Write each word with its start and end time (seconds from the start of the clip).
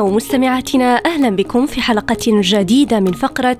ومستمعاتنا 0.00 0.96
أهلا 1.06 1.30
بكم 1.30 1.66
في 1.66 1.80
حلقة 1.80 2.16
جديدة 2.26 3.00
من 3.00 3.12
فقرة 3.12 3.58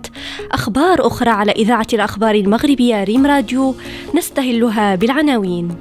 أخبار 0.52 1.06
أخرى 1.06 1.30
على 1.30 1.52
إذاعة 1.52 1.86
الأخبار 1.92 2.34
المغربية 2.34 3.04
ريم 3.04 3.26
راديو 3.26 3.74
نستهلها 4.14 4.94
بالعناوين. 4.94 5.76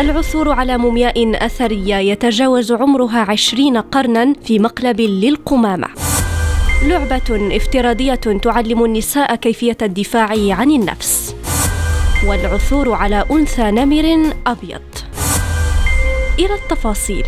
العثور 0.00 0.52
على 0.52 0.78
مومياء 0.78 1.46
أثرية 1.46 1.96
يتجاوز 1.96 2.72
عمرها 2.72 3.18
عشرين 3.18 3.76
قرنا 3.76 4.32
في 4.44 4.58
مقلب 4.58 5.00
للقمامة. 5.00 5.88
لعبة 6.82 7.56
افتراضية 7.56 8.14
تعلم 8.14 8.84
النساء 8.84 9.34
كيفية 9.34 9.78
الدفاع 9.82 10.28
عن 10.54 10.70
النفس. 10.70 11.34
والعثور 12.26 12.92
على 12.92 13.24
أنثى 13.30 13.70
نمر 13.70 14.32
أبيض. 14.46 14.82
إلى 16.38 16.54
التفاصيل. 16.54 17.24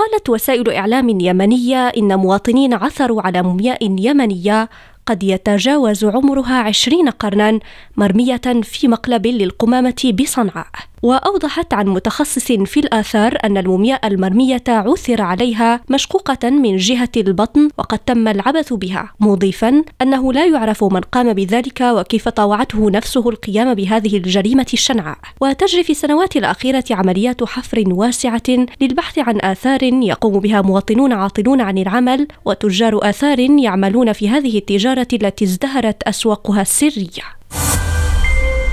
قالت 0.00 0.28
وسائل 0.30 0.70
إعلام 0.70 1.20
يمنية 1.20 1.88
إن 1.88 2.16
مواطنين 2.18 2.74
عثروا 2.74 3.22
على 3.22 3.42
مومياء 3.42 3.78
يمنية 3.82 4.68
قد 5.06 5.22
يتجاوز 5.22 6.04
عمرها 6.04 6.54
عشرين 6.54 7.08
قرنا 7.08 7.60
مرمية 7.96 8.40
في 8.62 8.88
مقلب 8.88 9.26
للقمامة 9.26 10.14
بصنعاء. 10.20 10.89
وأوضحت 11.02 11.74
عن 11.74 11.88
متخصص 11.88 12.52
في 12.52 12.80
الآثار 12.80 13.38
أن 13.44 13.58
المومياء 13.58 14.06
المرمية 14.06 14.62
عثر 14.68 15.22
عليها 15.22 15.80
مشقوقة 15.90 16.50
من 16.50 16.76
جهة 16.76 17.08
البطن 17.16 17.68
وقد 17.78 17.98
تم 17.98 18.28
العبث 18.28 18.72
بها 18.72 19.12
مضيفا 19.20 19.84
أنه 20.02 20.32
لا 20.32 20.46
يعرف 20.46 20.84
من 20.84 21.00
قام 21.00 21.32
بذلك 21.32 21.80
وكيف 21.80 22.28
طاوعته 22.28 22.90
نفسه 22.90 23.28
القيام 23.28 23.74
بهذه 23.74 24.16
الجريمة 24.16 24.66
الشنعاء. 24.72 25.18
وتجري 25.40 25.82
في 25.84 25.90
السنوات 25.90 26.36
الأخيرة 26.36 26.84
عمليات 26.90 27.44
حفر 27.44 27.84
واسعة 27.86 28.66
للبحث 28.80 29.18
عن 29.18 29.38
آثار 29.40 29.82
يقوم 29.82 30.40
بها 30.40 30.62
مواطنون 30.62 31.12
عاطلون 31.12 31.60
عن 31.60 31.78
العمل 31.78 32.28
وتجار 32.44 33.10
آثار 33.10 33.40
يعملون 33.40 34.12
في 34.12 34.28
هذه 34.28 34.58
التجارة 34.58 35.08
التي 35.12 35.44
ازدهرت 35.44 36.02
أسواقها 36.02 36.62
السرية. 36.62 37.39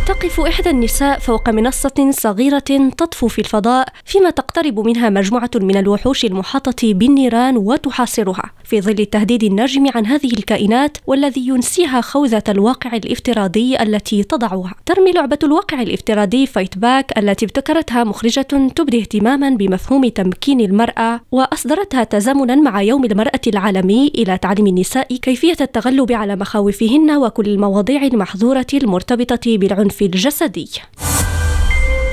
تقف 0.07 0.39
إحدى 0.39 0.69
النساء 0.69 1.19
فوق 1.19 1.49
منصة 1.49 2.11
صغيرة 2.11 2.89
تطفو 2.97 3.27
في 3.27 3.39
الفضاء 3.39 3.87
فيما 4.05 4.29
تقترب 4.29 4.79
منها 4.79 5.09
مجموعة 5.09 5.49
من 5.55 5.77
الوحوش 5.77 6.25
المحاطة 6.25 6.93
بالنيران 6.93 7.57
وتحاصرها. 7.57 8.51
في 8.63 8.81
ظل 8.81 8.99
التهديد 8.99 9.43
الناجم 9.43 9.85
عن 9.95 10.05
هذه 10.05 10.33
الكائنات 10.33 10.97
والذي 11.07 11.47
ينسيها 11.47 12.01
خوذة 12.01 12.43
الواقع 12.49 12.95
الافتراضي 12.95 13.77
التي 13.81 14.23
تضعها. 14.23 14.75
ترمي 14.85 15.11
لعبة 15.11 15.39
الواقع 15.43 15.81
الافتراضي 15.81 16.45
Fight 16.45 16.77
Back 16.77 17.17
التي 17.17 17.45
ابتكرتها 17.45 18.03
مخرجة 18.03 18.41
تبدي 18.75 18.99
اهتماما 18.99 19.49
بمفهوم 19.49 20.07
تمكين 20.07 20.61
المرأة 20.61 21.21
وأصدرتها 21.31 22.03
تزامنا 22.03 22.55
مع 22.55 22.81
يوم 22.81 23.05
المرأة 23.05 23.41
العالمي 23.47 24.07
إلى 24.15 24.37
تعليم 24.37 24.67
النساء 24.67 25.15
كيفية 25.15 25.57
التغلب 25.61 26.11
على 26.11 26.35
مخاوفهن 26.35 27.11
وكل 27.11 27.49
المواضيع 27.49 28.03
المحظورة 28.03 28.67
المرتبطة 28.73 29.57
بالعنف. 29.57 29.96
العنف 29.97 30.01
الجسدي. 30.01 30.69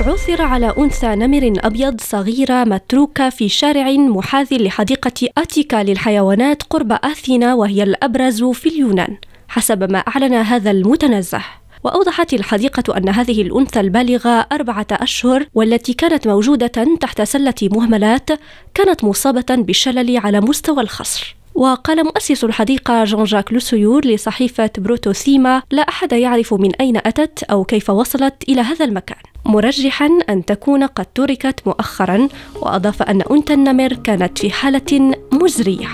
عثر 0.01 0.43
على 0.43 0.75
أنثى 0.79 1.07
نمر 1.07 1.53
أبيض 1.59 2.01
صغيرة 2.01 2.65
متروكة 2.65 3.31
في 3.31 3.49
شارع 3.49 3.91
محاذ 3.91 4.63
لحديقة 4.63 5.29
أتيكا 5.39 5.83
للحيوانات 5.83 6.63
قرب 6.63 6.93
أثينا 6.93 7.55
وهي 7.55 7.83
الأبرز 7.83 8.45
في 8.45 8.69
اليونان. 8.69 9.17
حسب 9.49 9.93
ما 9.93 9.99
أعلن 9.99 10.35
هذا 10.35 10.71
المتنزه. 10.71 11.41
وأوضحت 11.85 12.35
الحديقة 12.35 12.97
أن 12.97 13.09
هذه 13.09 13.43
الأنثى 13.43 13.81
البالغة 13.81 14.47
أربعة 14.53 14.87
أشهر 14.93 15.47
والتي 15.55 15.93
كانت 15.93 16.29
موجودة 16.29 16.97
تحت 17.01 17.23
سلة 17.23 17.55
مهملات 17.63 18.31
كانت 18.75 19.05
مصابة 19.05 19.51
بالشلل 19.51 20.19
على 20.19 20.41
مستوى 20.41 20.83
الخصر. 20.83 21.37
وقال 21.55 22.05
مؤسس 22.05 22.45
الحديقة 22.45 23.05
جون 23.05 23.25
جاك 23.25 23.53
لوسيور 23.53 24.07
لصحيفة 24.07 24.71
بروتوثيما 24.79 25.63
لا 25.71 25.83
أحد 25.83 26.13
يعرف 26.13 26.55
من 26.55 26.75
أين 26.75 26.97
أتت 26.97 27.43
أو 27.43 27.65
كيف 27.65 27.91
وصلت 27.91 28.35
إلى 28.49 28.61
هذا 28.61 28.85
المكان. 28.85 29.19
مرجحا 29.47 30.09
أن 30.29 30.45
تكون 30.45 30.85
قد 30.85 31.07
تركت 31.15 31.61
مؤخرا 31.67 32.29
وأضاف 32.61 33.03
أن 33.03 33.23
أنثى 33.31 33.55
النمر 33.55 33.93
كانت 33.93 34.39
في 34.39 34.51
حالة 34.51 35.15
مزرية. 35.33 35.89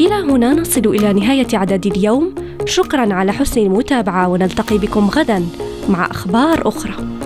إلى 0.00 0.14
هنا 0.14 0.54
نصل 0.54 0.86
إلى 0.86 1.12
نهاية 1.12 1.48
عدد 1.54 1.86
اليوم. 1.86 2.34
شكرا 2.66 3.14
على 3.14 3.32
حسن 3.32 3.60
المتابعة 3.60 4.28
ونلتقي 4.28 4.78
بكم 4.78 5.10
غدا 5.10 5.46
مع 5.88 6.06
أخبار 6.06 6.68
أخرى. 6.68 7.25